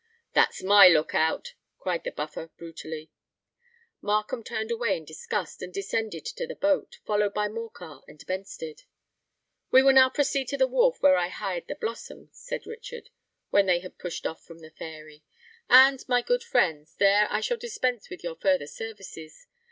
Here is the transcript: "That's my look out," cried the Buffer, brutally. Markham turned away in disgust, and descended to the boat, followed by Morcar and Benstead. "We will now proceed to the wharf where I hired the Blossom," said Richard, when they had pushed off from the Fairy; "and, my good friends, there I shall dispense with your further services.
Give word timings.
"That's 0.33 0.63
my 0.63 0.87
look 0.87 1.13
out," 1.13 1.53
cried 1.77 2.03
the 2.03 2.11
Buffer, 2.11 2.47
brutally. 2.57 3.11
Markham 4.01 4.43
turned 4.43 4.71
away 4.71 4.97
in 4.97 5.05
disgust, 5.05 5.61
and 5.61 5.71
descended 5.71 6.25
to 6.25 6.47
the 6.47 6.55
boat, 6.55 6.97
followed 7.05 7.35
by 7.35 7.47
Morcar 7.47 8.01
and 8.07 8.17
Benstead. 8.25 8.85
"We 9.69 9.83
will 9.83 9.93
now 9.93 10.09
proceed 10.09 10.47
to 10.47 10.57
the 10.57 10.65
wharf 10.65 11.03
where 11.03 11.17
I 11.17 11.27
hired 11.27 11.67
the 11.67 11.75
Blossom," 11.75 12.29
said 12.31 12.65
Richard, 12.65 13.11
when 13.51 13.67
they 13.67 13.81
had 13.81 13.99
pushed 13.99 14.25
off 14.25 14.43
from 14.43 14.57
the 14.61 14.71
Fairy; 14.71 15.23
"and, 15.69 16.03
my 16.09 16.23
good 16.23 16.41
friends, 16.43 16.95
there 16.95 17.27
I 17.29 17.39
shall 17.39 17.57
dispense 17.57 18.09
with 18.09 18.23
your 18.23 18.37
further 18.37 18.65
services. 18.65 19.45